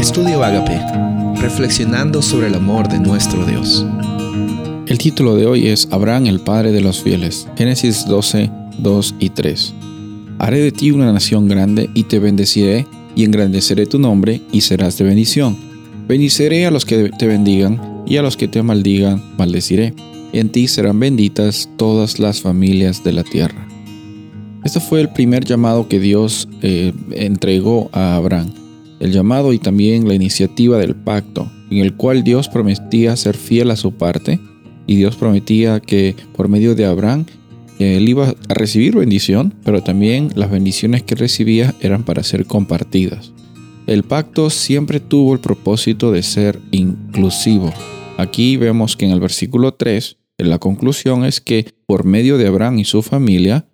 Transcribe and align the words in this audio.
Estudio 0.00 0.42
Agape, 0.42 0.80
reflexionando 1.42 2.22
sobre 2.22 2.46
el 2.46 2.54
amor 2.54 2.88
de 2.88 2.98
nuestro 2.98 3.44
Dios. 3.44 3.84
El 4.86 4.96
título 4.96 5.36
de 5.36 5.44
hoy 5.44 5.68
es 5.68 5.88
Abraham, 5.90 6.24
el 6.24 6.40
padre 6.40 6.72
de 6.72 6.80
los 6.80 7.02
fieles. 7.02 7.46
Génesis 7.54 8.06
12, 8.06 8.50
2 8.78 9.14
y 9.18 9.28
3. 9.28 9.74
Haré 10.38 10.60
de 10.60 10.72
ti 10.72 10.90
una 10.90 11.12
nación 11.12 11.48
grande 11.48 11.90
y 11.92 12.04
te 12.04 12.18
bendeciré 12.18 12.86
y 13.14 13.24
engrandeceré 13.24 13.84
tu 13.84 13.98
nombre 13.98 14.40
y 14.50 14.62
serás 14.62 14.96
de 14.96 15.04
bendición. 15.04 15.54
Bendiciré 16.08 16.64
a 16.64 16.70
los 16.70 16.86
que 16.86 17.10
te 17.10 17.26
bendigan 17.26 18.02
y 18.06 18.16
a 18.16 18.22
los 18.22 18.38
que 18.38 18.48
te 18.48 18.62
maldigan 18.62 19.22
maldeciré. 19.36 19.92
En 20.32 20.48
ti 20.48 20.66
serán 20.66 20.98
benditas 20.98 21.68
todas 21.76 22.18
las 22.18 22.40
familias 22.40 23.04
de 23.04 23.12
la 23.12 23.22
tierra. 23.22 23.68
Este 24.64 24.80
fue 24.80 25.02
el 25.02 25.10
primer 25.10 25.44
llamado 25.44 25.88
que 25.88 26.00
Dios 26.00 26.48
eh, 26.62 26.94
entregó 27.10 27.90
a 27.92 28.14
Abraham 28.14 28.59
el 29.00 29.12
llamado 29.12 29.52
y 29.52 29.58
también 29.58 30.06
la 30.06 30.14
iniciativa 30.14 30.78
del 30.78 30.94
pacto, 30.94 31.50
en 31.70 31.78
el 31.78 31.94
cual 31.94 32.22
Dios 32.22 32.48
prometía 32.48 33.16
ser 33.16 33.36
fiel 33.36 33.70
a 33.70 33.76
su 33.76 33.92
parte 33.92 34.38
y 34.86 34.96
Dios 34.96 35.16
prometía 35.16 35.80
que 35.80 36.14
por 36.36 36.48
medio 36.48 36.74
de 36.74 36.84
Abraham 36.84 37.24
él 37.78 38.08
iba 38.08 38.28
a 38.28 38.54
recibir 38.54 38.94
bendición, 38.94 39.54
pero 39.64 39.82
también 39.82 40.30
las 40.34 40.50
bendiciones 40.50 41.02
que 41.02 41.14
recibía 41.14 41.74
eran 41.80 42.04
para 42.04 42.22
ser 42.22 42.44
compartidas. 42.44 43.32
El 43.86 44.02
pacto 44.02 44.50
siempre 44.50 45.00
tuvo 45.00 45.32
el 45.32 45.40
propósito 45.40 46.12
de 46.12 46.22
ser 46.22 46.60
inclusivo. 46.70 47.72
Aquí 48.18 48.58
vemos 48.58 48.96
que 48.96 49.06
en 49.06 49.12
el 49.12 49.20
versículo 49.20 49.72
3, 49.72 50.18
en 50.38 50.50
la 50.50 50.58
conclusión 50.58 51.24
es 51.24 51.40
que 51.40 51.72
por 51.86 52.04
medio 52.04 52.36
de 52.36 52.46
Abraham 52.46 52.80
y 52.80 52.84
su 52.84 53.00
familia, 53.00 53.66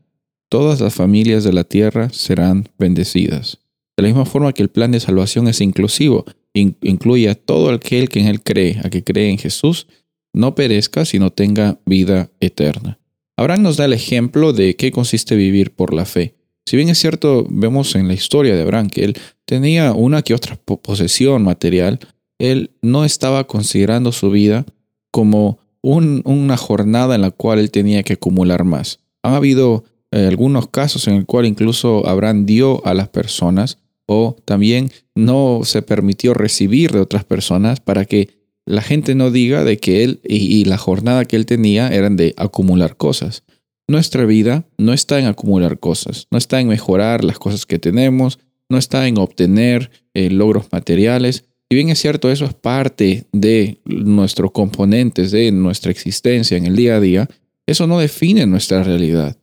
todas 0.48 0.80
las 0.80 0.94
familias 0.94 1.42
de 1.42 1.52
la 1.52 1.64
tierra 1.64 2.10
serán 2.10 2.68
bendecidas. 2.78 3.65
De 3.96 4.02
la 4.02 4.08
misma 4.08 4.26
forma 4.26 4.52
que 4.52 4.62
el 4.62 4.68
plan 4.68 4.92
de 4.92 5.00
salvación 5.00 5.48
es 5.48 5.60
inclusivo, 5.60 6.26
incluye 6.52 7.30
a 7.30 7.34
todo 7.34 7.70
aquel 7.70 8.08
que 8.08 8.20
en 8.20 8.26
él 8.26 8.42
cree, 8.42 8.78
a 8.84 8.90
que 8.90 9.02
cree 9.02 9.30
en 9.30 9.38
Jesús, 9.38 9.86
no 10.34 10.54
perezca, 10.54 11.06
sino 11.06 11.30
tenga 11.30 11.80
vida 11.86 12.30
eterna. 12.40 12.98
Abraham 13.38 13.62
nos 13.62 13.78
da 13.78 13.86
el 13.86 13.94
ejemplo 13.94 14.52
de 14.52 14.76
qué 14.76 14.90
consiste 14.90 15.34
vivir 15.34 15.74
por 15.74 15.94
la 15.94 16.04
fe. 16.04 16.34
Si 16.66 16.76
bien 16.76 16.88
es 16.88 16.98
cierto, 16.98 17.46
vemos 17.48 17.94
en 17.94 18.08
la 18.08 18.14
historia 18.14 18.54
de 18.54 18.62
Abraham 18.62 18.88
que 18.88 19.04
él 19.04 19.16
tenía 19.44 19.92
una 19.92 20.22
que 20.22 20.34
otra 20.34 20.56
posesión 20.56 21.42
material, 21.42 22.00
él 22.38 22.72
no 22.82 23.04
estaba 23.04 23.46
considerando 23.46 24.12
su 24.12 24.30
vida 24.30 24.66
como 25.10 25.58
una 25.80 26.56
jornada 26.56 27.14
en 27.14 27.22
la 27.22 27.30
cual 27.30 27.60
él 27.60 27.70
tenía 27.70 28.02
que 28.02 28.14
acumular 28.14 28.64
más. 28.64 29.00
Han 29.22 29.34
habido 29.34 29.84
eh, 30.10 30.26
algunos 30.26 30.68
casos 30.68 31.06
en 31.08 31.14
el 31.14 31.26
cual 31.26 31.46
incluso 31.46 32.06
Abraham 32.06 32.44
dio 32.44 32.84
a 32.84 32.92
las 32.92 33.08
personas 33.08 33.78
o 34.06 34.36
también 34.44 34.90
no 35.14 35.60
se 35.64 35.82
permitió 35.82 36.32
recibir 36.32 36.92
de 36.92 37.00
otras 37.00 37.24
personas 37.24 37.80
para 37.80 38.04
que 38.04 38.30
la 38.64 38.82
gente 38.82 39.14
no 39.14 39.30
diga 39.30 39.64
de 39.64 39.78
que 39.78 40.04
él 40.04 40.20
y, 40.24 40.64
la 40.64 40.78
jornada 40.78 41.24
que 41.24 41.36
él 41.36 41.46
tenía 41.46 41.88
eran 41.88 42.16
de 42.16 42.34
acumular 42.36 42.96
cosas. 42.96 43.44
Nuestra 43.88 44.24
vida 44.24 44.66
no 44.78 44.92
está 44.92 45.20
en 45.20 45.26
acumular 45.26 45.78
cosas, 45.78 46.26
no 46.30 46.38
está 46.38 46.60
en 46.60 46.68
mejorar 46.68 47.22
las 47.22 47.38
cosas 47.38 47.66
que 47.66 47.78
tenemos, 47.78 48.40
no 48.68 48.78
está 48.78 49.06
en 49.06 49.18
obtener 49.18 49.90
eh, 50.14 50.30
logros 50.30 50.66
materiales. 50.72 51.44
Si 51.68 51.76
bien 51.76 51.90
es 51.90 52.00
cierto, 52.00 52.30
eso 52.30 52.44
es 52.44 52.54
parte 52.54 53.26
de 53.32 53.78
nuestros 53.84 54.50
componentes, 54.50 55.30
de 55.30 55.52
nuestra 55.52 55.92
existencia 55.92 56.56
en 56.56 56.66
el 56.66 56.74
día 56.74 56.96
a 56.96 57.00
día, 57.00 57.28
eso 57.66 57.86
no 57.86 58.00
define 58.00 58.46
nuestra 58.46 58.82
realidad 58.82 59.36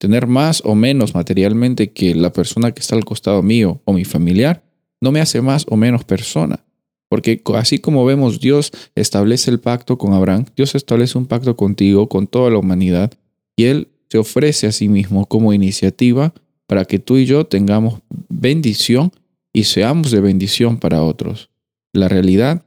tener 0.00 0.26
más 0.26 0.62
o 0.64 0.74
menos 0.74 1.14
materialmente 1.14 1.92
que 1.92 2.14
la 2.14 2.32
persona 2.32 2.72
que 2.72 2.80
está 2.80 2.96
al 2.96 3.04
costado 3.04 3.42
mío 3.42 3.82
o 3.84 3.92
mi 3.92 4.06
familiar, 4.06 4.64
no 4.98 5.12
me 5.12 5.20
hace 5.20 5.42
más 5.42 5.66
o 5.68 5.76
menos 5.76 6.04
persona. 6.04 6.64
Porque 7.10 7.42
así 7.54 7.78
como 7.78 8.06
vemos, 8.06 8.40
Dios 8.40 8.72
establece 8.94 9.50
el 9.50 9.60
pacto 9.60 9.98
con 9.98 10.14
Abraham, 10.14 10.46
Dios 10.56 10.74
establece 10.74 11.18
un 11.18 11.26
pacto 11.26 11.54
contigo, 11.54 12.08
con 12.08 12.26
toda 12.26 12.50
la 12.50 12.56
humanidad, 12.56 13.12
y 13.56 13.64
Él 13.64 13.88
se 14.08 14.16
ofrece 14.16 14.66
a 14.66 14.72
sí 14.72 14.88
mismo 14.88 15.26
como 15.26 15.52
iniciativa 15.52 16.32
para 16.66 16.86
que 16.86 16.98
tú 16.98 17.18
y 17.18 17.26
yo 17.26 17.44
tengamos 17.44 18.00
bendición 18.30 19.12
y 19.52 19.64
seamos 19.64 20.12
de 20.12 20.20
bendición 20.22 20.78
para 20.78 21.02
otros. 21.02 21.50
La 21.92 22.08
realidad 22.08 22.64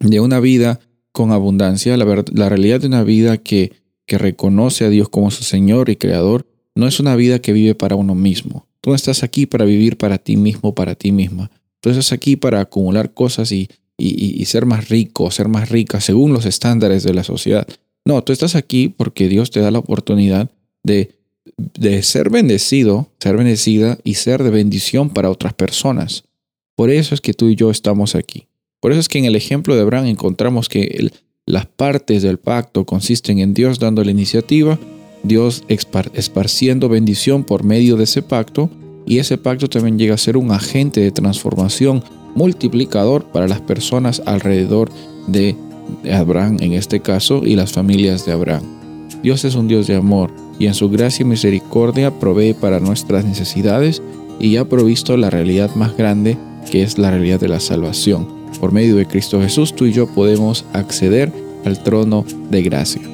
de 0.00 0.18
una 0.18 0.40
vida 0.40 0.80
con 1.12 1.30
abundancia, 1.30 1.96
la, 1.96 2.24
la 2.32 2.48
realidad 2.48 2.80
de 2.80 2.88
una 2.88 3.04
vida 3.04 3.38
que, 3.38 3.74
que 4.06 4.18
reconoce 4.18 4.84
a 4.84 4.88
Dios 4.88 5.08
como 5.08 5.30
su 5.30 5.44
Señor 5.44 5.88
y 5.88 5.94
Creador, 5.94 6.46
no 6.74 6.86
es 6.86 7.00
una 7.00 7.16
vida 7.16 7.38
que 7.38 7.52
vive 7.52 7.74
para 7.74 7.96
uno 7.96 8.14
mismo. 8.14 8.66
Tú 8.80 8.90
no 8.90 8.96
estás 8.96 9.22
aquí 9.22 9.46
para 9.46 9.64
vivir 9.64 9.96
para 9.96 10.18
ti 10.18 10.36
mismo, 10.36 10.74
para 10.74 10.94
ti 10.94 11.12
misma. 11.12 11.50
Tú 11.80 11.90
estás 11.90 12.12
aquí 12.12 12.36
para 12.36 12.60
acumular 12.60 13.14
cosas 13.14 13.52
y, 13.52 13.68
y, 13.96 14.44
ser 14.46 14.66
más 14.66 14.88
rico, 14.88 15.30
ser 15.30 15.48
más 15.48 15.68
rica 15.68 16.00
según 16.00 16.32
los 16.32 16.46
estándares 16.46 17.02
de 17.02 17.14
la 17.14 17.24
sociedad. 17.24 17.66
No, 18.04 18.22
tú 18.22 18.32
estás 18.32 18.56
aquí 18.56 18.88
porque 18.88 19.28
Dios 19.28 19.50
te 19.50 19.60
da 19.60 19.70
la 19.70 19.78
oportunidad 19.78 20.50
de, 20.82 21.14
de 21.56 22.02
ser 22.02 22.30
bendecido, 22.30 23.08
ser 23.20 23.36
bendecida 23.36 23.98
y 24.04 24.14
ser 24.14 24.42
de 24.42 24.50
bendición 24.50 25.10
para 25.10 25.30
otras 25.30 25.54
personas. 25.54 26.24
Por 26.74 26.90
eso 26.90 27.14
es 27.14 27.20
que 27.20 27.34
tú 27.34 27.48
y 27.48 27.54
yo 27.54 27.70
estamos 27.70 28.14
aquí. 28.14 28.46
Por 28.80 28.92
eso 28.92 29.00
es 29.00 29.08
que 29.08 29.18
en 29.18 29.24
el 29.24 29.36
ejemplo 29.36 29.74
de 29.74 29.82
Abraham 29.82 30.06
encontramos 30.06 30.68
que 30.68 31.10
las 31.46 31.66
partes 31.66 32.22
del 32.22 32.38
pacto 32.38 32.84
consisten 32.84 33.38
en 33.38 33.54
Dios 33.54 33.78
dando 33.78 34.04
la 34.04 34.10
iniciativa 34.10 34.78
Dios 35.24 35.64
esparciendo 35.68 36.88
bendición 36.88 37.44
por 37.44 37.64
medio 37.64 37.96
de 37.96 38.04
ese 38.04 38.22
pacto 38.22 38.70
y 39.06 39.18
ese 39.18 39.38
pacto 39.38 39.68
también 39.68 39.98
llega 39.98 40.14
a 40.14 40.18
ser 40.18 40.36
un 40.36 40.50
agente 40.52 41.00
de 41.00 41.10
transformación 41.10 42.02
multiplicador 42.34 43.24
para 43.24 43.48
las 43.48 43.60
personas 43.60 44.22
alrededor 44.26 44.90
de 45.26 45.56
Abraham 46.12 46.58
en 46.60 46.74
este 46.74 47.00
caso 47.00 47.42
y 47.44 47.56
las 47.56 47.72
familias 47.72 48.26
de 48.26 48.32
Abraham. 48.32 48.64
Dios 49.22 49.44
es 49.44 49.54
un 49.54 49.68
Dios 49.68 49.86
de 49.86 49.96
amor 49.96 50.30
y 50.58 50.66
en 50.66 50.74
su 50.74 50.90
gracia 50.90 51.22
y 51.22 51.26
misericordia 51.26 52.18
provee 52.18 52.54
para 52.54 52.80
nuestras 52.80 53.24
necesidades 53.24 54.02
y 54.38 54.56
ha 54.56 54.68
provisto 54.68 55.16
la 55.16 55.30
realidad 55.30 55.74
más 55.74 55.96
grande 55.96 56.36
que 56.70 56.82
es 56.82 56.98
la 56.98 57.10
realidad 57.10 57.40
de 57.40 57.48
la 57.48 57.60
salvación. 57.60 58.26
Por 58.60 58.72
medio 58.72 58.96
de 58.96 59.06
Cristo 59.06 59.40
Jesús 59.40 59.74
tú 59.74 59.86
y 59.86 59.92
yo 59.92 60.06
podemos 60.06 60.64
acceder 60.72 61.32
al 61.64 61.82
trono 61.82 62.24
de 62.50 62.62
gracia. 62.62 63.13